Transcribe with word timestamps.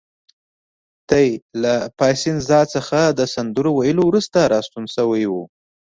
دی 1.09 1.27
له 1.61 1.73
پایسنزا 1.99 2.61
څخه 2.73 2.99
د 3.19 3.21
سندرو 3.33 3.71
ویلو 3.75 4.03
وروسته 4.09 4.39
راستون 4.53 4.85
شوی 4.95 5.23
و. 5.31 5.33